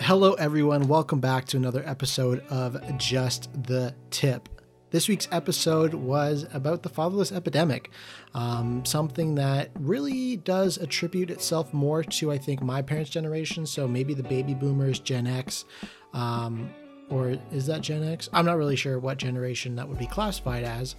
Hello, 0.00 0.34
everyone. 0.34 0.86
Welcome 0.86 1.20
back 1.20 1.46
to 1.46 1.56
another 1.56 1.82
episode 1.84 2.44
of 2.48 2.80
Just 2.96 3.50
the 3.64 3.94
Tip. 4.10 4.48
This 4.90 5.08
week's 5.08 5.26
episode 5.32 5.94
was 5.94 6.46
about 6.52 6.82
the 6.82 6.88
fatherless 6.88 7.32
epidemic, 7.32 7.90
um, 8.34 8.84
something 8.84 9.34
that 9.34 9.70
really 9.74 10.36
does 10.36 10.76
attribute 10.76 11.30
itself 11.30 11.74
more 11.74 12.04
to, 12.04 12.30
I 12.30 12.38
think, 12.38 12.62
my 12.62 12.82
parents' 12.82 13.10
generation. 13.10 13.66
So 13.66 13.88
maybe 13.88 14.14
the 14.14 14.22
baby 14.22 14.54
boomers, 14.54 15.00
Gen 15.00 15.26
X, 15.26 15.64
um, 16.12 16.70
or 17.10 17.36
is 17.50 17.66
that 17.66 17.80
Gen 17.80 18.04
X? 18.04 18.28
I'm 18.32 18.46
not 18.46 18.58
really 18.58 18.76
sure 18.76 18.98
what 19.00 19.18
generation 19.18 19.74
that 19.76 19.88
would 19.88 19.98
be 19.98 20.06
classified 20.06 20.62
as, 20.62 20.94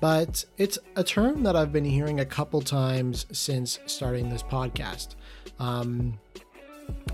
but 0.00 0.44
it's 0.58 0.78
a 0.94 1.02
term 1.02 1.42
that 1.42 1.56
I've 1.56 1.72
been 1.72 1.84
hearing 1.84 2.20
a 2.20 2.24
couple 2.24 2.60
times 2.60 3.26
since 3.32 3.80
starting 3.86 4.28
this 4.28 4.42
podcast. 4.42 5.16
Um, 5.58 6.18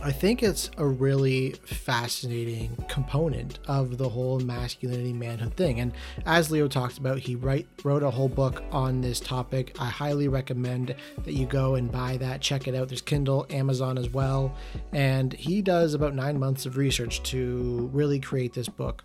I 0.01 0.13
think 0.13 0.45
it's 0.45 0.71
a 0.77 0.87
really 0.87 1.53
fascinating 1.64 2.77
component 2.89 3.59
of 3.67 3.99
the 3.99 4.09
whole 4.09 4.39
masculinity 4.39 5.13
manhood 5.13 5.55
thing. 5.55 5.81
And 5.81 5.93
as 6.25 6.50
Leo 6.50 6.69
talked 6.69 6.99
about, 6.99 7.19
he 7.19 7.35
write, 7.35 7.67
wrote 7.83 8.05
a 8.05 8.11
whole 8.11 8.29
book 8.29 8.63
on 8.71 9.00
this 9.00 9.19
topic. 9.19 9.77
I 9.81 9.86
highly 9.86 10.29
recommend 10.29 10.95
that 11.25 11.35
you 11.35 11.46
go 11.46 11.75
and 11.75 11.91
buy 11.91 12.17
that, 12.19 12.41
check 12.41 12.69
it 12.69 12.77
out. 12.77 12.89
There's 12.89 13.03
Kindle, 13.03 13.46
Amazon 13.50 13.99
as 13.99 14.09
well. 14.09 14.55
And 14.93 15.33
he 15.33 15.63
does 15.63 15.95
about 15.95 16.14
nine 16.14 16.39
months 16.39 16.64
of 16.64 16.77
research 16.77 17.22
to 17.25 17.91
really 17.93 18.21
create 18.21 18.55
this 18.55 18.69
book. 18.69 19.05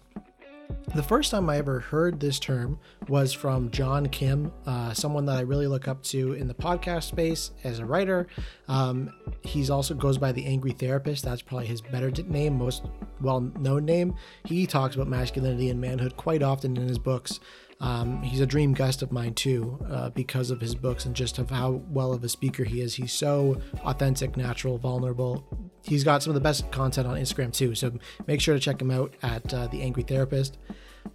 The 0.95 1.03
first 1.03 1.31
time 1.31 1.49
I 1.49 1.57
ever 1.57 1.79
heard 1.79 2.19
this 2.19 2.39
term 2.39 2.77
was 3.07 3.33
from 3.33 3.71
John 3.71 4.07
Kim, 4.09 4.51
uh, 4.65 4.93
someone 4.93 5.25
that 5.25 5.37
I 5.37 5.41
really 5.41 5.65
look 5.65 5.87
up 5.87 6.03
to 6.03 6.33
in 6.33 6.47
the 6.47 6.53
podcast 6.53 7.03
space 7.03 7.51
as 7.63 7.79
a 7.79 7.85
writer. 7.85 8.27
Um, 8.67 9.11
he's 9.41 9.69
also 9.69 9.95
goes 9.95 10.17
by 10.17 10.31
the 10.31 10.45
Angry 10.45 10.71
Therapist. 10.71 11.25
That's 11.25 11.41
probably 11.41 11.65
his 11.65 11.81
better 11.81 12.11
name, 12.11 12.57
most 12.57 12.85
well-known 13.21 13.85
name. 13.85 14.15
He 14.45 14.67
talks 14.67 14.95
about 14.95 15.07
masculinity 15.07 15.69
and 15.69 15.81
manhood 15.81 16.15
quite 16.15 16.43
often 16.43 16.77
in 16.77 16.87
his 16.87 16.99
books. 16.99 17.39
Um, 17.79 18.21
he's 18.21 18.39
a 18.39 18.45
dream 18.45 18.73
guest 18.73 19.01
of 19.01 19.11
mine 19.11 19.33
too, 19.33 19.79
uh, 19.89 20.09
because 20.11 20.51
of 20.51 20.61
his 20.61 20.75
books 20.75 21.05
and 21.05 21.15
just 21.15 21.39
of 21.39 21.49
how 21.49 21.81
well 21.89 22.13
of 22.13 22.23
a 22.23 22.29
speaker 22.29 22.63
he 22.63 22.81
is. 22.81 22.95
He's 22.95 23.11
so 23.11 23.59
authentic, 23.83 24.37
natural, 24.37 24.77
vulnerable. 24.77 25.62
He's 25.83 26.03
got 26.03 26.23
some 26.23 26.31
of 26.31 26.35
the 26.35 26.41
best 26.41 26.71
content 26.71 27.07
on 27.07 27.17
Instagram 27.17 27.53
too, 27.53 27.75
so 27.75 27.91
make 28.25 28.39
sure 28.41 28.53
to 28.53 28.59
check 28.59 28.81
him 28.81 28.91
out 28.91 29.13
at 29.21 29.53
uh, 29.53 29.67
the 29.67 29.81
Angry 29.81 30.03
Therapist. 30.03 30.57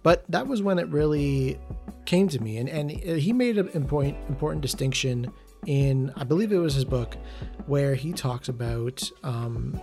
But 0.03 0.23
that 0.29 0.47
was 0.47 0.61
when 0.61 0.77
it 0.79 0.87
really 0.89 1.59
came 2.05 2.27
to 2.29 2.39
me, 2.39 2.57
and 2.57 2.69
and 2.69 2.91
he 2.91 3.33
made 3.33 3.57
an 3.57 3.69
important 3.69 4.17
important 4.29 4.61
distinction 4.61 5.31
in 5.65 6.13
I 6.15 6.23
believe 6.23 6.51
it 6.51 6.57
was 6.57 6.75
his 6.75 6.85
book, 6.85 7.17
where 7.65 7.95
he 7.95 8.13
talks 8.13 8.49
about 8.49 9.09
um, 9.23 9.79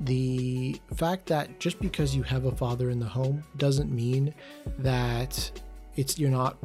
the 0.00 0.80
fact 0.94 1.26
that 1.26 1.60
just 1.60 1.80
because 1.80 2.14
you 2.14 2.22
have 2.22 2.46
a 2.46 2.52
father 2.52 2.90
in 2.90 2.98
the 2.98 3.06
home 3.06 3.44
doesn't 3.56 3.92
mean 3.92 4.34
that 4.78 5.60
it's 5.96 6.18
you're 6.18 6.30
not 6.30 6.56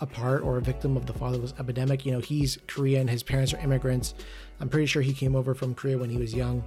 a 0.00 0.06
part 0.06 0.42
or 0.42 0.58
a 0.58 0.62
victim 0.62 0.96
of 0.96 1.06
the 1.06 1.12
fatherless 1.12 1.54
epidemic. 1.58 2.06
You 2.06 2.12
know, 2.12 2.20
he's 2.20 2.58
Korean, 2.66 3.08
his 3.08 3.22
parents 3.22 3.52
are 3.54 3.58
immigrants. 3.58 4.14
I'm 4.60 4.68
pretty 4.68 4.86
sure 4.86 5.02
he 5.02 5.12
came 5.12 5.34
over 5.34 5.54
from 5.54 5.74
Korea 5.74 5.98
when 5.98 6.10
he 6.10 6.18
was 6.18 6.34
young. 6.34 6.62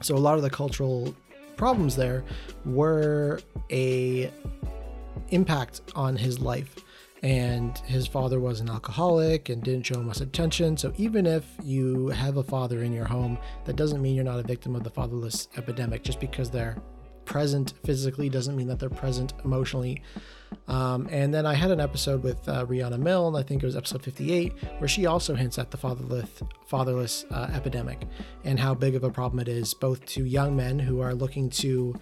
So 0.00 0.14
a 0.14 0.18
lot 0.18 0.36
of 0.36 0.42
the 0.42 0.50
cultural 0.50 1.14
problems 1.56 1.96
there 1.96 2.24
were 2.64 3.40
a 3.70 4.30
impact 5.30 5.80
on 5.94 6.16
his 6.16 6.38
life. 6.38 6.76
And 7.22 7.76
his 7.78 8.06
father 8.06 8.38
was 8.38 8.60
an 8.60 8.70
alcoholic 8.70 9.48
and 9.48 9.60
didn't 9.60 9.84
show 9.84 10.00
much 10.00 10.20
attention. 10.20 10.76
So 10.76 10.92
even 10.96 11.26
if 11.26 11.44
you 11.64 12.08
have 12.08 12.36
a 12.36 12.44
father 12.44 12.84
in 12.84 12.92
your 12.92 13.06
home, 13.06 13.38
that 13.64 13.74
doesn't 13.74 14.00
mean 14.00 14.14
you're 14.14 14.24
not 14.24 14.38
a 14.38 14.44
victim 14.44 14.76
of 14.76 14.84
the 14.84 14.90
fatherless 14.90 15.48
epidemic 15.56 16.04
just 16.04 16.20
because 16.20 16.48
they're 16.48 16.80
present 17.28 17.74
physically 17.84 18.28
doesn't 18.30 18.56
mean 18.56 18.66
that 18.68 18.78
they're 18.80 18.88
present 18.88 19.34
emotionally. 19.44 20.02
Um, 20.66 21.06
and 21.10 21.32
then 21.32 21.44
I 21.44 21.52
had 21.52 21.70
an 21.70 21.78
episode 21.78 22.22
with 22.22 22.48
uh, 22.48 22.64
Rihanna 22.64 22.98
Milne, 22.98 23.36
I 23.36 23.42
think 23.42 23.62
it 23.62 23.66
was 23.66 23.76
episode 23.76 24.02
58, 24.02 24.54
where 24.78 24.88
she 24.88 25.04
also 25.04 25.34
hints 25.34 25.58
at 25.58 25.70
the 25.70 25.76
fatherless, 25.76 26.42
fatherless 26.66 27.26
uh, 27.30 27.50
epidemic 27.52 28.00
and 28.44 28.58
how 28.58 28.74
big 28.74 28.94
of 28.94 29.04
a 29.04 29.10
problem 29.10 29.40
it 29.40 29.48
is, 29.48 29.74
both 29.74 30.06
to 30.06 30.24
young 30.24 30.56
men 30.56 30.78
who 30.78 31.00
are 31.00 31.14
looking 31.14 31.50
to 31.50 31.94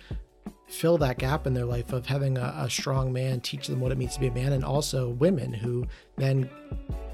fill 0.66 0.99
that 0.99 1.19
gap 1.19 1.47
in 1.47 1.54
their 1.54 1.65
life 1.65 1.93
of 1.93 2.06
having 2.06 2.37
a, 2.37 2.54
a, 2.59 2.71
strong 2.71 3.12
man 3.12 3.41
teach 3.41 3.69
them 3.69 3.81
what 3.81 3.93
it 3.93 3.99
means 3.99 4.15
to 4.15 4.21
be 4.21 4.27
a 4.27 4.32
man, 4.32 4.53
and 4.53 4.65
also 4.65 5.10
women 5.10 5.53
who 5.53 5.87
then 6.16 6.50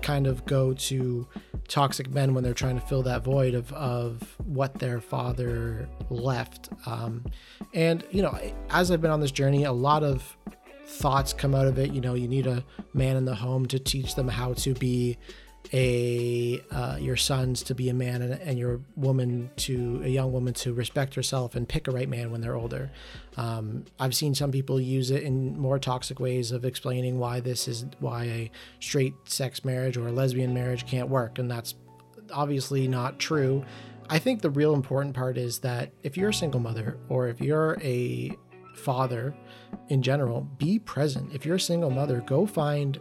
kind 0.01 0.27
of 0.27 0.45
go 0.47 0.73
to 0.73 1.27
toxic 1.69 2.11
men 2.11 2.35
when 2.35 2.43
they're 2.43 2.55
trying 2.55 2.79
to 2.79 2.87
fill 2.87 3.03
that 3.03 3.23
void 3.23 3.55
of, 3.55 3.73
of 3.73 4.37
what 4.45 4.75
their 4.79 5.01
father 5.01 5.89
left. 6.11 6.71
Um, 6.87 7.25
and, 7.73 8.05
you 8.11 8.23
know, 8.23 8.37
as 8.71 8.91
I've 8.91 9.01
been 9.01 9.11
on 9.11 9.21
this 9.21 9.31
journey, 9.31 9.65
a 9.65 9.73
lot 9.73 10.03
of 10.03 10.37
thoughts 10.87 11.33
come 11.33 11.55
out 11.55 11.67
of 11.67 11.79
it. 11.79 11.93
You 11.93 12.01
know, 12.01 12.15
you 12.15 12.29
need 12.29 12.47
a 12.47 12.65
man 12.95 13.17
in 13.17 13.25
the 13.25 13.35
home 13.35 13.67
to 13.67 13.79
teach 13.79 14.15
them 14.15 14.29
how 14.29 14.55
to 14.55 14.75
be 14.75 15.19
a 15.73 16.63
uh, 16.71 16.97
your 17.01 17.17
sons 17.17 17.63
to 17.63 17.75
be 17.75 17.89
a 17.89 17.95
man 17.95 18.21
and, 18.21 18.35
and, 18.35 18.59
your 18.59 18.81
woman 18.97 19.51
to 19.57 20.03
a 20.05 20.09
young 20.09 20.33
woman 20.33 20.53
to 20.53 20.75
respect 20.75 21.15
herself 21.15 21.55
and 21.55 21.69
pick 21.69 21.89
a 21.89 21.91
right 21.91 22.09
man 22.09 22.31
when 22.31 22.41
they're 22.41 22.57
older. 22.57 22.91
Um, 23.37 23.85
I've 23.99 24.15
seen 24.15 24.35
some 24.35 24.51
people 24.51 24.81
use 24.81 25.11
it 25.11 25.23
in 25.23 25.59
more 25.59 25.79
toxic 25.79 26.21
ways 26.21 26.53
of 26.53 26.65
explaining 26.65 27.19
why 27.19 27.41
this 27.41 27.69
is 27.69 27.87
why 28.01 28.25
a 28.25 28.51
straight 28.81 29.15
sex 29.25 29.65
marriage 29.65 29.97
or 29.97 30.09
a 30.09 30.13
lesbian 30.13 30.53
marriage 30.53 30.87
can't 30.87 31.09
work, 31.09 31.39
and 31.39 31.51
that's 31.51 31.75
obviously 32.33 32.89
not 32.89 33.19
true. 33.19 33.65
I 34.09 34.19
think 34.19 34.43
the 34.43 34.51
real 34.51 34.75
important 34.75 35.15
part 35.15 35.39
is 35.39 35.61
that 35.61 35.93
if 36.03 36.17
you're 36.17 36.31
a 36.31 36.35
single 36.35 36.61
mother 36.61 36.99
or 37.09 37.29
if 37.29 37.41
you're 37.41 37.79
a 37.81 38.37
father 38.75 39.35
in 39.89 40.03
general, 40.03 40.43
be 40.59 40.79
present. 40.79 41.33
If 41.35 41.47
you're 41.47 41.57
a 41.57 41.61
single 41.61 41.91
mother, 41.91 42.21
go 42.21 42.47
find 42.47 42.99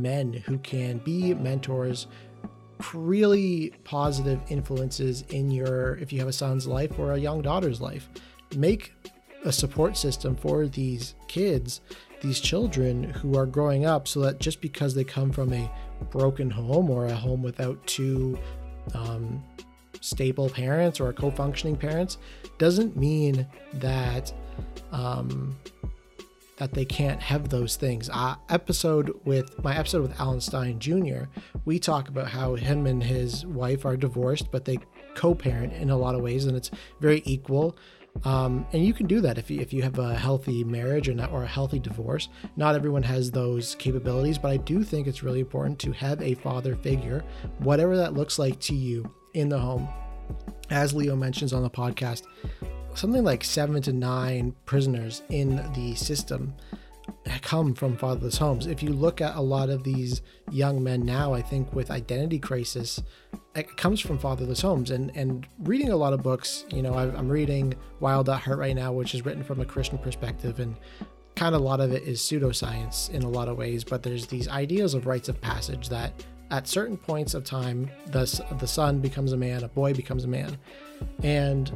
men 0.00 0.32
who 0.32 0.58
can 0.58 0.98
be 0.98 1.34
mentors, 1.34 2.06
really 2.94 3.72
positive 3.84 4.40
influences 4.48 5.24
in 5.30 5.50
your, 5.50 5.96
if 5.96 6.12
you 6.12 6.18
have 6.18 6.28
a 6.28 6.32
son's 6.32 6.66
life 6.66 6.98
or 6.98 7.12
a 7.12 7.18
young 7.18 7.42
daughter's 7.42 7.80
life. 7.80 8.08
Make 8.56 8.92
a 9.44 9.52
support 9.52 9.96
system 9.96 10.36
for 10.36 10.66
these 10.66 11.14
kids, 11.28 11.80
these 12.20 12.40
children 12.40 13.04
who 13.04 13.36
are 13.36 13.46
growing 13.46 13.86
up, 13.86 14.08
so 14.08 14.20
that 14.20 14.40
just 14.40 14.60
because 14.60 14.94
they 14.94 15.04
come 15.04 15.30
from 15.30 15.52
a 15.52 15.70
broken 16.10 16.50
home 16.50 16.90
or 16.90 17.06
a 17.06 17.14
home 17.14 17.42
without 17.42 17.84
two 17.86 18.38
um, 18.94 19.42
stable 20.00 20.48
parents 20.48 21.00
or 21.00 21.12
co 21.12 21.30
functioning 21.30 21.76
parents 21.76 22.18
doesn't 22.58 22.96
mean 22.96 23.46
that 23.74 24.32
um, 24.92 25.56
that 26.58 26.74
they 26.74 26.84
can't 26.84 27.22
have 27.22 27.48
those 27.48 27.76
things. 27.76 28.10
Uh, 28.12 28.34
episode 28.48 29.12
with 29.24 29.62
my 29.62 29.76
episode 29.76 30.02
with 30.02 30.20
Alan 30.20 30.40
Stein 30.40 30.78
Jr., 30.78 31.24
we 31.64 31.78
talk 31.78 32.08
about 32.08 32.28
how 32.28 32.54
him 32.54 32.86
and 32.86 33.02
his 33.02 33.46
wife 33.46 33.84
are 33.84 33.96
divorced, 33.96 34.50
but 34.50 34.64
they 34.64 34.78
co-parent 35.14 35.72
in 35.72 35.90
a 35.90 35.96
lot 35.96 36.14
of 36.14 36.20
ways, 36.20 36.44
and 36.46 36.56
it's 36.56 36.70
very 37.00 37.22
equal. 37.24 37.76
Um, 38.24 38.66
and 38.72 38.84
you 38.84 38.92
can 38.92 39.06
do 39.06 39.20
that 39.20 39.38
if 39.38 39.50
you, 39.50 39.60
if 39.60 39.72
you 39.72 39.82
have 39.82 39.98
a 39.98 40.14
healthy 40.14 40.64
marriage 40.64 41.08
or, 41.08 41.14
not, 41.14 41.30
or 41.30 41.44
a 41.44 41.46
healthy 41.46 41.78
divorce. 41.78 42.28
Not 42.56 42.74
everyone 42.74 43.04
has 43.04 43.30
those 43.30 43.76
capabilities, 43.76 44.38
but 44.38 44.50
I 44.50 44.56
do 44.56 44.82
think 44.82 45.06
it's 45.06 45.22
really 45.22 45.40
important 45.40 45.78
to 45.80 45.92
have 45.92 46.20
a 46.20 46.34
father 46.34 46.74
figure, 46.74 47.24
whatever 47.58 47.96
that 47.96 48.14
looks 48.14 48.38
like 48.38 48.58
to 48.60 48.74
you 48.74 49.08
in 49.34 49.48
the 49.48 49.58
home. 49.58 49.88
As 50.70 50.92
Leo 50.92 51.14
mentions 51.14 51.52
on 51.52 51.62
the 51.62 51.70
podcast, 51.70 52.24
something 52.98 53.24
like 53.24 53.44
seven 53.44 53.80
to 53.82 53.92
nine 53.92 54.54
prisoners 54.66 55.22
in 55.28 55.56
the 55.74 55.94
system 55.94 56.54
come 57.42 57.74
from 57.74 57.96
fatherless 57.96 58.36
homes. 58.36 58.66
If 58.66 58.82
you 58.82 58.90
look 58.90 59.20
at 59.20 59.36
a 59.36 59.40
lot 59.40 59.70
of 59.70 59.84
these 59.84 60.20
young 60.50 60.82
men 60.82 61.04
now, 61.04 61.32
I 61.32 61.42
think 61.42 61.72
with 61.72 61.90
identity 61.90 62.38
crisis, 62.38 63.02
it 63.54 63.76
comes 63.76 64.00
from 64.00 64.18
fatherless 64.18 64.60
homes. 64.60 64.90
And 64.90 65.10
and 65.16 65.46
reading 65.60 65.90
a 65.90 65.96
lot 65.96 66.12
of 66.12 66.22
books, 66.22 66.64
you 66.70 66.82
know, 66.82 66.94
I'm 66.94 67.28
reading 67.28 67.74
Wild 68.00 68.28
at 68.28 68.40
Heart 68.40 68.58
right 68.58 68.76
now, 68.76 68.92
which 68.92 69.14
is 69.14 69.24
written 69.24 69.44
from 69.44 69.60
a 69.60 69.64
Christian 69.64 69.98
perspective, 69.98 70.60
and 70.60 70.76
kind 71.34 71.54
of 71.54 71.60
a 71.60 71.64
lot 71.64 71.80
of 71.80 71.92
it 71.92 72.02
is 72.02 72.20
pseudoscience 72.20 73.10
in 73.10 73.22
a 73.22 73.28
lot 73.28 73.48
of 73.48 73.56
ways. 73.56 73.84
But 73.84 74.02
there's 74.02 74.26
these 74.26 74.48
ideas 74.48 74.94
of 74.94 75.06
rites 75.06 75.28
of 75.28 75.40
passage 75.40 75.88
that 75.88 76.24
at 76.50 76.66
certain 76.66 76.96
points 76.96 77.34
of 77.34 77.44
time, 77.44 77.90
the 78.06 78.44
the 78.58 78.66
son 78.66 79.00
becomes 79.00 79.32
a 79.32 79.36
man, 79.36 79.64
a 79.64 79.68
boy 79.68 79.94
becomes 79.94 80.24
a 80.24 80.28
man, 80.28 80.58
and 81.22 81.72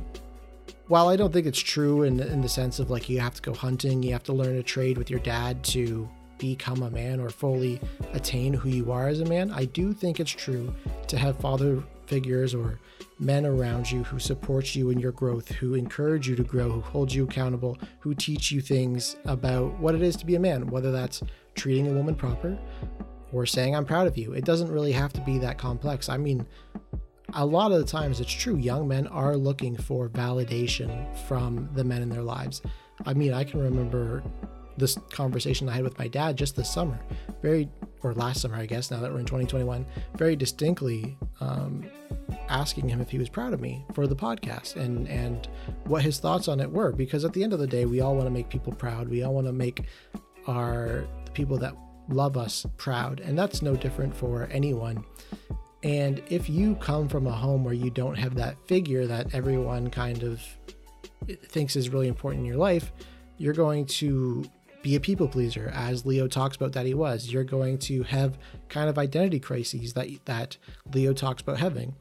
while 0.89 1.09
I 1.09 1.17
don't 1.17 1.33
think 1.33 1.47
it's 1.47 1.59
true 1.59 2.03
in 2.03 2.21
in 2.21 2.43
the 2.43 2.49
sense 2.49 2.79
of 2.79 2.91
like 2.91 3.09
you 3.09 3.21
have 3.21 3.35
to 3.35 3.43
go 3.43 3.55
hunting, 3.55 4.03
you 4.03 4.13
have 4.13 4.25
to 4.25 4.33
learn 4.33 4.57
a 4.57 4.63
trade 4.63 4.99
with 4.99 5.11
your 5.11 5.21
dad 5.21 5.63
to 5.65 6.09
become 6.43 6.83
a 6.83 6.91
man 6.91 7.21
or 7.21 7.31
fully 7.31 7.81
attain 8.15 8.53
who 8.53 8.69
you 8.69 8.91
are 8.91 9.07
as 9.07 9.21
a 9.21 9.25
man, 9.25 9.53
I 9.53 9.65
do 9.65 9.93
think 9.93 10.19
it's 10.19 10.33
true 10.33 10.75
to 11.07 11.17
have 11.17 11.37
father 11.39 11.85
figures 12.07 12.53
or 12.53 12.81
men 13.21 13.47
around 13.47 13.89
you 13.89 14.03
who 14.03 14.19
support 14.19 14.75
you 14.75 14.91
in 14.91 14.99
your 14.99 15.13
growth, 15.13 15.49
who 15.49 15.75
encourage 15.75 16.29
you 16.29 16.35
to 16.35 16.43
grow, 16.43 16.69
who 16.69 16.81
hold 16.81 17.13
you 17.13 17.25
accountable, 17.25 17.79
who 18.01 18.13
teach 18.13 18.51
you 18.51 18.61
things 18.61 19.15
about 19.25 19.79
what 19.79 19.95
it 19.95 20.03
is 20.03 20.17
to 20.17 20.27
be 20.27 20.35
a 20.35 20.41
man, 20.41 20.67
whether 20.67 20.91
that's 20.91 21.23
treating 21.55 21.87
a 21.87 21.93
woman 21.93 22.17
proper 22.17 22.59
or 23.33 23.47
saying 23.47 23.77
I'm 23.77 23.87
proud 23.87 24.09
of 24.09 24.19
you. 24.19 24.33
It 24.33 24.45
doesn't 24.45 24.71
really 24.71 24.93
have 24.93 25.13
to 25.13 25.21
be 25.21 25.39
that 25.39 25.59
complex. 25.59 26.09
I 26.09 26.17
mean, 26.17 26.45
a 27.35 27.45
lot 27.45 27.73
of 27.73 27.79
the 27.79 27.87
times 27.87 28.21
it's 28.21 28.33
true, 28.33 28.57
young 28.57 28.89
men 28.89 29.07
are 29.09 29.37
looking 29.37 29.77
for 29.77 30.09
validation 30.09 31.17
from 31.27 31.69
the 31.75 31.85
men 31.85 32.03
in 32.03 32.09
their 32.09 32.23
lives. 32.23 32.63
I 33.07 33.15
mean, 33.15 33.33
I 33.33 33.45
can 33.45 33.61
remember 33.61 34.23
this 34.77 34.97
conversation 35.11 35.69
I 35.69 35.73
had 35.73 35.85
with 35.85 35.99
my 35.99 36.09
dad 36.09 36.37
just 36.37 36.57
this 36.57 36.73
summer, 36.73 36.99
very, 37.43 37.69
or 38.03 38.15
last 38.15 38.41
summer, 38.41 38.57
I 38.57 38.67
guess, 38.67 38.91
now 38.91 39.01
that 39.01 39.13
we're 39.13 39.21
in 39.21 39.27
2021, 39.27 39.85
very 40.17 40.37
distinctly 40.37 41.17
um, 41.41 41.85
asking 42.49 42.89
him 42.89 43.01
if 43.01 43.11
he 43.11 43.19
was 43.19 43.29
proud 43.29 43.53
of 43.53 43.61
me 43.61 43.85
for 43.93 44.07
the 44.07 44.17
podcast 44.17 44.77
and, 44.77 45.09
and 45.09 45.49
what 45.85 46.03
his 46.03 46.19
thoughts 46.19 46.49
on 46.49 46.61
it 46.61 46.71
were. 46.71 46.93
Because 46.93 47.25
at 47.25 47.33
the 47.33 47.43
end 47.45 47.53
of 47.53 47.59
the 47.59 47.67
day, 47.67 47.85
we 47.85 48.01
all 48.01 48.15
want 48.15 48.27
to 48.27 48.31
make 48.31 48.49
people 48.49 48.73
proud. 48.73 49.09
We 49.09 49.23
all 49.23 49.35
want 49.35 49.47
to 49.47 49.53
make 49.53 49.85
our 50.47 51.05
the 51.25 51.31
people 51.33 51.59
that 51.59 51.75
love 52.09 52.37
us 52.37 52.67
proud. 52.77 53.21
And 53.21 53.39
that's 53.39 53.63
no 53.63 53.77
different 53.77 54.15
for 54.15 54.49
anyone. 54.51 55.05
And 55.83 56.23
if 56.29 56.49
you 56.49 56.77
come 56.77 57.09
from 57.09 57.27
a 57.27 57.33
home 57.33 57.65
where 57.65 57.75
you 57.75 57.91
don't 57.91 58.15
have 58.17 58.35
that 58.37 58.57
figure 58.69 59.07
that 59.07 59.35
everyone 59.35 59.91
kind 59.91 60.23
of 60.23 60.41
thinks 61.49 61.77
is 61.77 61.89
really 61.89 62.09
important 62.09 62.41
in 62.41 62.47
your 62.47 62.57
life, 62.57 62.93
you're 63.39 63.53
going 63.53 63.87
to 63.87 64.45
be 64.83 64.97
a 64.97 65.01
people 65.01 65.29
pleaser, 65.29 65.71
as 65.75 66.05
Leo 66.05 66.27
talks 66.27 66.57
about 66.57 66.73
that 66.73 66.87
he 66.87 66.95
was. 66.95 67.33
You're 67.33 67.45
going 67.45 67.79
to 67.79 68.03
have 68.05 68.39
kind 68.69 68.89
of 68.89 68.99
identity 68.99 69.41
crises 69.41 69.93
that 69.95 70.09
that 70.25 70.57
Leo 70.93 71.13
talks 71.13 71.43
about 71.43 71.59
having. 71.59 71.95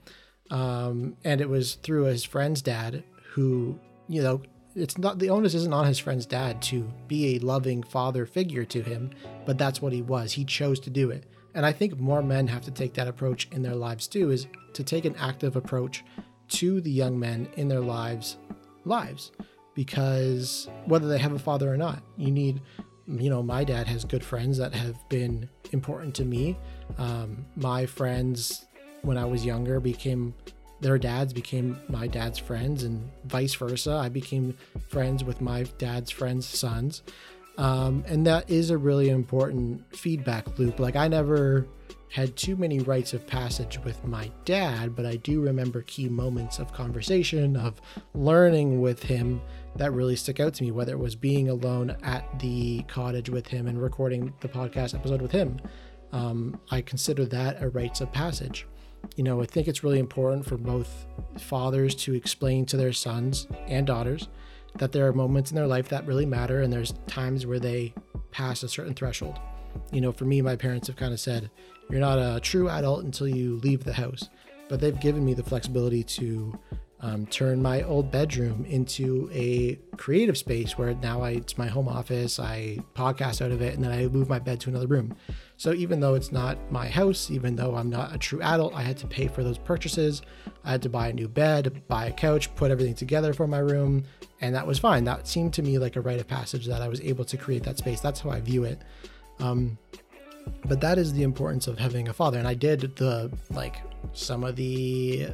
Um, 0.50 1.16
and 1.24 1.40
it 1.42 1.50
was 1.50 1.76
through 1.76 2.06
his 2.06 2.24
friend's 2.24 2.62
dad 2.62 3.04
who, 3.32 3.80
you 4.08 4.22
know, 4.22 4.42
it's 4.76 4.98
not 4.98 5.20
the 5.20 5.30
onus 5.30 5.54
isn't 5.54 5.74
on 5.74 5.86
his 5.86 6.00
friend's 6.00 6.26
dad 6.26 6.62
to 6.64 6.90
be 7.08 7.36
a 7.36 7.40
loving 7.40 7.84
father 7.84 8.26
figure 8.26 8.66
to 8.66 8.82
him, 8.82 9.12
but 9.46 9.58
that's 9.58 9.82
what 9.82 9.94
he 9.94 10.02
was. 10.02 10.34
He 10.34 10.46
chose 10.46 10.80
to 10.82 10.90
do 10.90 11.10
it. 11.10 11.26
And 11.54 11.66
I 11.66 11.72
think 11.72 12.00
more 12.00 12.22
men 12.22 12.48
have 12.48 12.64
to 12.64 12.72
take 12.72 12.94
that 12.94 13.08
approach 13.08 13.48
in 13.52 13.62
their 13.62 13.76
lives 13.76 14.08
too, 14.08 14.32
is 14.32 14.48
to 14.74 14.84
take 14.84 15.06
an 15.06 15.16
active 15.18 15.56
approach 15.56 16.04
to 16.50 16.82
the 16.82 16.92
young 16.92 17.20
men 17.20 17.48
in 17.56 17.68
their 17.68 17.82
lives 17.82 18.38
lives 18.84 19.32
because 19.74 20.70
whether 20.86 21.08
they 21.08 21.18
have 21.18 21.34
a 21.34 21.40
father 21.40 21.72
or 21.72 21.78
not, 21.78 22.02
you 22.18 22.32
need, 22.32 22.62
you 23.08 23.30
know, 23.30 23.42
my 23.42 23.64
dad 23.64 23.88
has 23.88 24.04
good 24.04 24.24
friends 24.24 24.58
that 24.58 24.74
have 24.74 24.98
been 25.10 25.50
important 25.72 26.14
to 26.16 26.26
me. 26.26 26.58
Um, 26.98 27.46
my 27.56 27.86
friends, 27.86 28.66
when 29.02 29.18
I 29.18 29.26
was 29.26 29.46
younger, 29.46 29.80
became 29.80 30.34
their 30.82 30.98
dads 30.98 31.32
became 31.32 31.80
my 31.90 32.08
dad's 32.08 32.40
friends, 32.40 32.84
and 32.84 33.08
vice 33.26 33.54
versa. 33.54 33.92
I 33.92 34.10
became 34.10 34.58
friends 34.90 35.24
with 35.24 35.40
my 35.40 35.64
dad's 35.78 36.10
friends' 36.10 36.48
sons. 36.48 37.04
Um, 37.62 38.04
and 38.08 38.26
that 38.26 38.50
is 38.50 38.72
a 38.72 38.78
really 38.78 39.10
important 39.10 39.96
feedback 39.96 40.58
loop. 40.58 40.80
Like, 40.80 40.96
I 40.96 41.08
never 41.08 41.68
had 42.10 42.36
too 42.36 42.56
many 42.56 42.80
rites 42.80 43.14
of 43.14 43.28
passage 43.28 43.78
with 43.84 44.04
my 44.04 44.32
dad, 44.46 44.96
but 44.96 45.06
I 45.06 45.18
do 45.18 45.42
remember 45.42 45.84
key 45.84 46.10
moments 46.10 46.58
of 46.58 46.74
conversation, 46.74 47.56
of 47.56 47.80
learning 48.16 48.82
with 48.82 49.04
him 49.04 49.40
that 49.76 49.94
really 49.94 50.16
stick 50.16 50.40
out 50.40 50.56
to 50.56 50.64
me, 50.64 50.72
whether 50.72 50.94
it 50.94 50.98
was 50.98 51.16
being 51.16 51.50
alone 51.50 51.96
at 52.02 52.40
the 52.40 52.82
cottage 52.88 53.30
with 53.30 53.46
him 53.46 53.68
and 53.68 53.80
recording 53.80 54.34
the 54.40 54.50
podcast 54.50 54.96
episode 54.96 55.22
with 55.22 55.32
him. 55.32 55.62
Um, 56.12 56.60
I 56.72 56.82
consider 56.82 57.26
that 57.26 57.62
a 57.62 57.70
rites 57.70 58.02
of 58.02 58.12
passage. 58.12 58.66
You 59.16 59.24
know, 59.24 59.40
I 59.40 59.46
think 59.46 59.68
it's 59.68 59.84
really 59.84 60.00
important 60.00 60.48
for 60.48 60.58
both 60.58 61.06
fathers 61.38 61.94
to 61.96 62.16
explain 62.16 62.66
to 62.66 62.78
their 62.78 62.92
sons 62.92 63.46
and 63.68 63.86
daughters 63.86 64.30
that 64.78 64.92
there 64.92 65.08
are 65.08 65.14
moments 65.14 65.52
in 65.52 65.56
their 65.56 65.68
life 65.68 65.90
that 65.90 66.06
really 66.06 66.26
matter 66.26 66.62
and 66.62 66.72
there's 66.72 66.94
times 67.08 67.46
where 67.46 67.60
they 67.60 67.94
pass 68.32 68.64
a 68.64 68.70
certain 68.70 68.94
threshold. 68.94 69.40
You 69.92 70.02
know, 70.02 70.12
for 70.12 70.26
me, 70.26 70.42
my 70.42 70.56
parents 70.56 70.88
have 70.88 70.96
kind 70.96 71.14
of 71.14 71.20
said, 71.20 71.50
you're 71.90 72.00
not 72.00 72.18
a 72.18 72.40
true 72.40 72.70
adult 72.70 73.04
until 73.04 73.28
you 73.28 73.58
leave 73.58 73.84
the 73.84 73.94
house. 73.94 74.30
But 74.70 74.80
they've 74.80 75.00
given 75.00 75.26
me 75.26 75.34
the 75.34 75.44
flexibility 75.44 76.04
to 76.04 76.58
um, 77.04 77.26
turn 77.26 77.62
my 77.64 77.82
old 77.82 78.12
bedroom 78.12 78.64
into 78.66 79.28
a 79.34 79.80
creative 79.98 80.38
space 80.38 80.78
where 80.78 80.94
now 80.96 81.22
I, 81.22 81.32
it's 81.32 81.58
my 81.58 81.68
home 81.68 81.88
office. 81.88 82.40
I 82.40 82.78
podcast 82.96 83.42
out 83.44 83.52
of 83.52 83.62
it 83.62 83.74
and 83.74 83.84
then 83.84 83.92
I 83.92 84.06
move 84.08 84.30
my 84.30 84.38
bed 84.38 84.60
to 84.62 84.70
another 84.70 84.86
room. 84.86 85.16
So 85.58 85.74
even 85.74 86.00
though 86.00 86.14
it's 86.14 86.32
not 86.32 86.58
my 86.72 86.88
house, 86.88 87.32
even 87.32 87.56
though 87.56 87.76
I'm 87.76 87.90
not 87.90 88.14
a 88.14 88.20
true 88.20 88.40
adult, 88.44 88.76
I 88.76 88.84
had 88.84 88.98
to 88.98 89.08
pay 89.08 89.28
for 89.28 89.44
those 89.44 89.58
purchases. 89.58 90.22
I 90.64 90.72
had 90.72 90.84
to 90.84 90.90
buy 90.90 91.08
a 91.08 91.14
new 91.14 91.28
bed, 91.28 91.82
buy 91.88 92.06
a 92.06 92.14
couch, 92.14 92.54
put 92.56 92.70
everything 92.70 92.96
together 92.96 93.34
for 93.34 93.48
my 93.48 93.60
room, 93.60 94.04
and 94.40 94.54
that 94.54 94.68
was 94.68 94.78
fine. 94.78 95.04
That 95.04 95.28
seemed 95.28 95.54
to 95.56 95.64
me 95.64 95.80
like 95.80 95.96
a 95.96 96.02
rite 96.02 96.20
of 96.20 96.28
passage 96.28 96.68
that 96.68 96.84
I 96.84 96.88
was 96.88 97.02
able 97.02 97.26
to 97.26 97.38
create 97.38 97.64
that 97.64 97.80
space. 97.80 98.00
That's 98.00 98.20
how 98.20 98.30
I 98.30 98.42
view 98.42 98.64
it. 98.64 98.80
Um, 99.40 99.80
but 100.66 100.82
that 100.82 101.00
is 101.00 101.14
the 101.14 101.24
importance 101.24 101.68
of 101.68 101.78
having 101.78 102.08
a 102.08 102.14
father 102.14 102.40
and 102.40 102.48
i 102.48 102.54
did 102.56 102.96
the 102.96 103.32
like 103.52 103.84
some 104.14 104.44
of 104.44 104.56
the 104.56 105.28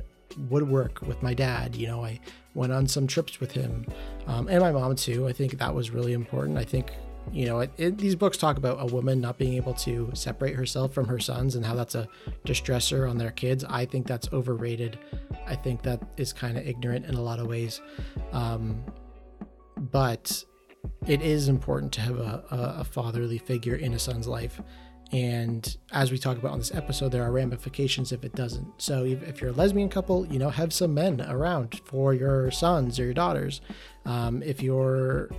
woodwork 0.49 1.01
with 1.01 1.21
my 1.23 1.33
dad 1.33 1.75
you 1.75 1.87
know 1.87 2.03
i 2.03 2.19
went 2.53 2.73
on 2.73 2.87
some 2.87 3.07
trips 3.07 3.39
with 3.39 3.51
him 3.51 3.85
um, 4.27 4.47
and 4.49 4.59
my 4.59 4.71
mom 4.71 4.95
too. 4.95 5.27
I 5.27 5.33
think 5.33 5.57
that 5.57 5.73
was 5.73 5.89
really 5.89 6.13
important. 6.13 6.57
I 6.57 6.63
think 6.63 6.91
you 7.31 7.45
know 7.45 7.59
it, 7.59 7.71
it, 7.77 7.97
these 7.97 8.15
books 8.15 8.37
talk 8.37 8.57
about 8.57 8.77
a 8.79 8.93
woman 8.93 9.21
not 9.21 9.37
being 9.37 9.53
able 9.53 9.73
to 9.75 10.11
separate 10.13 10.55
herself 10.55 10.93
from 10.93 11.07
her 11.07 11.19
sons 11.19 11.55
and 11.55 11.65
how 11.65 11.75
that's 11.75 11.95
a 11.95 12.07
distressor 12.45 13.09
on 13.09 13.17
their 13.17 13.31
kids. 13.31 13.63
I 13.63 13.85
think 13.85 14.05
that's 14.05 14.31
overrated. 14.33 14.99
I 15.45 15.55
think 15.55 15.81
that 15.83 16.01
is 16.17 16.33
kind 16.33 16.57
of 16.57 16.67
ignorant 16.67 17.05
in 17.05 17.15
a 17.15 17.21
lot 17.21 17.39
of 17.39 17.47
ways. 17.47 17.81
Um, 18.33 18.83
but 19.77 20.43
it 21.07 21.21
is 21.21 21.47
important 21.47 21.91
to 21.93 22.01
have 22.01 22.19
a, 22.19 22.43
a, 22.51 22.81
a 22.81 22.83
fatherly 22.83 23.37
figure 23.37 23.75
in 23.75 23.93
a 23.93 23.99
son's 23.99 24.27
life 24.27 24.61
and 25.11 25.77
as 25.91 26.11
we 26.11 26.17
talk 26.17 26.37
about 26.37 26.51
on 26.51 26.57
this 26.57 26.73
episode, 26.73 27.11
there 27.11 27.23
are 27.23 27.31
ramifications 27.31 28.11
if 28.11 28.25
it 28.25 28.35
doesn't. 28.35 28.67
So 28.77 29.05
if 29.05 29.39
you're 29.41 29.51
a 29.51 29.53
lesbian 29.53 29.89
couple, 29.89 30.25
you 30.27 30.37
know, 30.37 30.49
have 30.49 30.73
some 30.73 30.93
men 30.93 31.21
around 31.21 31.79
for 31.85 32.13
your 32.13 32.51
sons 32.51 32.99
or 32.99 33.05
your 33.05 33.13
daughters. 33.13 33.61
Um, 34.05 34.43
if 34.43 34.61
you're 34.61 35.29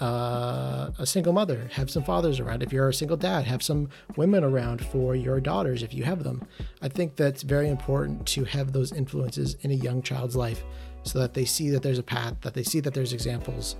uh, 0.00 0.90
a 0.98 1.06
single 1.06 1.32
mother, 1.32 1.68
have 1.72 1.90
some 1.90 2.02
fathers 2.02 2.38
around. 2.38 2.62
If 2.62 2.72
you're 2.72 2.88
a 2.88 2.94
single 2.94 3.16
dad, 3.16 3.44
have 3.44 3.62
some 3.62 3.88
women 4.16 4.44
around 4.44 4.84
for 4.84 5.14
your 5.14 5.40
daughters 5.40 5.82
if 5.82 5.94
you 5.94 6.04
have 6.04 6.22
them. 6.22 6.46
I 6.82 6.88
think 6.88 7.16
that's 7.16 7.42
very 7.42 7.68
important 7.68 8.26
to 8.28 8.44
have 8.44 8.72
those 8.72 8.92
influences 8.92 9.56
in 9.62 9.70
a 9.70 9.74
young 9.74 10.02
child's 10.02 10.36
life 10.36 10.62
so 11.02 11.18
that 11.20 11.34
they 11.34 11.44
see 11.44 11.70
that 11.70 11.82
there's 11.82 11.98
a 11.98 12.02
path, 12.02 12.34
that 12.42 12.54
they 12.54 12.62
see 12.62 12.80
that 12.80 12.92
there's 12.92 13.12
examples. 13.12 13.76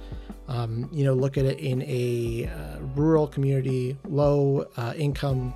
Um, 0.48 0.88
you 0.92 1.04
know, 1.04 1.12
look 1.12 1.36
at 1.36 1.44
it 1.44 1.58
in 1.58 1.82
a 1.82 2.48
uh, 2.48 2.78
rural 2.94 3.26
community, 3.26 3.96
low 4.08 4.66
uh, 4.76 4.94
income 4.96 5.52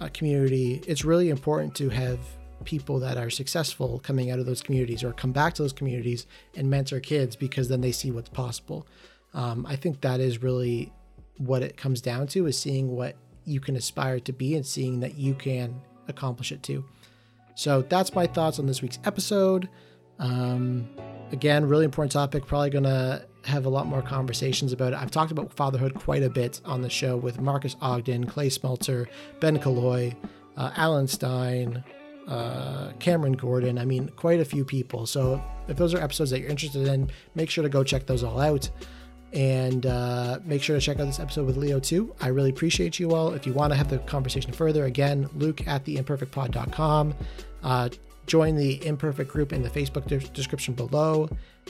uh, 0.00 0.08
community. 0.14 0.80
It's 0.86 1.04
really 1.04 1.28
important 1.28 1.74
to 1.76 1.88
have 1.88 2.20
people 2.64 3.00
that 3.00 3.16
are 3.16 3.30
successful 3.30 3.98
coming 4.00 4.30
out 4.30 4.38
of 4.38 4.46
those 4.46 4.62
communities 4.62 5.02
or 5.02 5.12
come 5.12 5.32
back 5.32 5.54
to 5.54 5.62
those 5.62 5.72
communities 5.72 6.26
and 6.56 6.70
mentor 6.70 7.00
kids 7.00 7.36
because 7.36 7.68
then 7.68 7.80
they 7.80 7.92
see 7.92 8.10
what's 8.10 8.28
possible. 8.28 8.86
Um, 9.34 9.66
I 9.66 9.76
think 9.76 10.00
that 10.00 10.20
is 10.20 10.42
really 10.42 10.92
what 11.36 11.62
it 11.62 11.76
comes 11.76 12.00
down 12.00 12.26
to 12.28 12.46
is 12.46 12.58
seeing 12.58 12.94
what 12.96 13.16
you 13.44 13.60
can 13.60 13.76
aspire 13.76 14.20
to 14.20 14.32
be 14.32 14.54
and 14.54 14.66
seeing 14.66 15.00
that 15.00 15.16
you 15.16 15.34
can 15.34 15.80
accomplish 16.08 16.52
it 16.52 16.62
too. 16.62 16.84
So 17.54 17.82
that's 17.82 18.14
my 18.14 18.26
thoughts 18.26 18.58
on 18.58 18.66
this 18.66 18.82
week's 18.82 18.98
episode. 19.04 19.68
Um, 20.18 20.88
again, 21.32 21.66
really 21.66 21.84
important 21.84 22.12
topic. 22.12 22.46
Probably 22.46 22.70
to 22.70 23.24
have 23.44 23.66
a 23.66 23.68
lot 23.68 23.86
more 23.86 24.02
conversations 24.02 24.72
about 24.72 24.92
it. 24.92 24.98
I've 24.98 25.10
talked 25.10 25.32
about 25.32 25.52
fatherhood 25.52 25.94
quite 25.94 26.22
a 26.22 26.30
bit 26.30 26.60
on 26.64 26.82
the 26.82 26.90
show 26.90 27.16
with 27.16 27.40
Marcus 27.40 27.76
Ogden, 27.80 28.26
Clay 28.26 28.48
Smeltzer, 28.48 29.06
Ben 29.40 29.58
Killoy, 29.58 30.14
uh, 30.56 30.70
Alan 30.76 31.08
Stein, 31.08 31.82
uh, 32.26 32.92
Cameron 32.98 33.32
Gordon. 33.32 33.78
I 33.78 33.84
mean, 33.84 34.08
quite 34.10 34.40
a 34.40 34.44
few 34.44 34.64
people. 34.64 35.06
So 35.06 35.42
if 35.66 35.76
those 35.76 35.94
are 35.94 35.98
episodes 35.98 36.30
that 36.30 36.40
you're 36.40 36.50
interested 36.50 36.86
in, 36.86 37.10
make 37.34 37.48
sure 37.48 37.62
to 37.62 37.70
go 37.70 37.82
check 37.82 38.06
those 38.06 38.22
all 38.22 38.40
out. 38.40 38.68
And 39.32 39.84
uh, 39.84 40.38
make 40.44 40.62
sure 40.62 40.76
to 40.76 40.80
check 40.80 40.98
out 40.98 41.06
this 41.06 41.20
episode 41.20 41.46
with 41.46 41.56
Leo 41.56 41.78
too. 41.80 42.14
I 42.20 42.28
really 42.28 42.50
appreciate 42.50 42.98
you 42.98 43.12
all. 43.12 43.34
If 43.34 43.46
you 43.46 43.52
want 43.52 43.72
to 43.72 43.76
have 43.76 43.90
the 43.90 43.98
conversation 43.98 44.52
further, 44.52 44.86
again, 44.86 45.28
Luke 45.34 45.66
at 45.68 45.84
theimperfectpod.com. 45.84 47.14
Uh, 47.62 47.88
join 48.28 48.54
the 48.54 48.86
imperfect 48.86 49.30
group 49.30 49.52
in 49.52 49.62
the 49.62 49.70
facebook 49.70 50.06
de- 50.06 50.18
description 50.18 50.74
below 50.74 51.28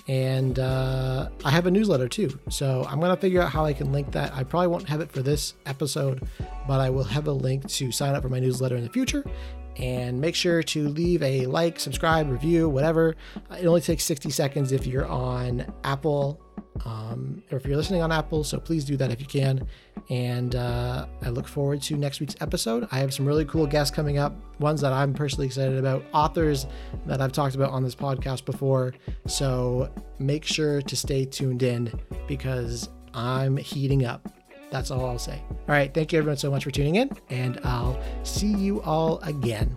and 0.08 0.58
uh, 0.58 1.28
i 1.44 1.50
have 1.50 1.66
a 1.66 1.70
newsletter 1.70 2.08
too 2.08 2.36
so 2.50 2.84
i'm 2.88 3.00
going 3.00 3.14
to 3.14 3.20
figure 3.20 3.40
out 3.40 3.50
how 3.50 3.64
i 3.64 3.72
can 3.72 3.92
link 3.92 4.10
that 4.12 4.34
i 4.34 4.42
probably 4.42 4.66
won't 4.66 4.86
have 4.88 5.00
it 5.00 5.10
for 5.10 5.22
this 5.22 5.54
episode 5.64 6.26
but 6.66 6.80
i 6.80 6.90
will 6.90 7.04
have 7.04 7.28
a 7.28 7.32
link 7.32 7.66
to 7.68 7.90
sign 7.90 8.14
up 8.14 8.22
for 8.22 8.28
my 8.28 8.40
newsletter 8.40 8.76
in 8.76 8.82
the 8.82 8.90
future 8.90 9.24
and 9.76 10.20
make 10.20 10.34
sure 10.34 10.60
to 10.60 10.88
leave 10.88 11.22
a 11.22 11.46
like 11.46 11.78
subscribe 11.78 12.28
review 12.28 12.68
whatever 12.68 13.14
it 13.56 13.64
only 13.64 13.80
takes 13.80 14.04
60 14.04 14.28
seconds 14.30 14.72
if 14.72 14.86
you're 14.86 15.06
on 15.06 15.64
apple 15.84 16.40
um, 16.84 17.42
or 17.50 17.58
if 17.58 17.66
you're 17.66 17.76
listening 17.76 18.02
on 18.02 18.12
Apple, 18.12 18.44
so 18.44 18.58
please 18.58 18.84
do 18.84 18.96
that 18.96 19.10
if 19.10 19.20
you 19.20 19.26
can. 19.26 19.66
And 20.10 20.54
uh, 20.54 21.06
I 21.22 21.28
look 21.28 21.46
forward 21.46 21.82
to 21.82 21.96
next 21.96 22.20
week's 22.20 22.36
episode. 22.40 22.88
I 22.90 22.98
have 22.98 23.12
some 23.12 23.26
really 23.26 23.44
cool 23.44 23.66
guests 23.66 23.94
coming 23.94 24.18
up, 24.18 24.34
ones 24.58 24.80
that 24.80 24.92
I'm 24.92 25.12
personally 25.14 25.46
excited 25.46 25.78
about, 25.78 26.04
authors 26.12 26.66
that 27.06 27.20
I've 27.20 27.32
talked 27.32 27.54
about 27.54 27.70
on 27.70 27.82
this 27.82 27.94
podcast 27.94 28.44
before. 28.44 28.94
So 29.26 29.92
make 30.18 30.44
sure 30.44 30.80
to 30.82 30.96
stay 30.96 31.24
tuned 31.24 31.62
in 31.62 31.92
because 32.26 32.88
I'm 33.14 33.56
heating 33.56 34.04
up. 34.04 34.32
That's 34.70 34.90
all 34.90 35.06
I'll 35.06 35.18
say. 35.18 35.42
All 35.50 35.58
right. 35.68 35.92
Thank 35.92 36.12
you 36.12 36.18
everyone 36.18 36.36
so 36.36 36.50
much 36.50 36.64
for 36.64 36.70
tuning 36.70 36.96
in, 36.96 37.10
and 37.30 37.58
I'll 37.64 37.98
see 38.22 38.52
you 38.52 38.82
all 38.82 39.18
again. 39.20 39.76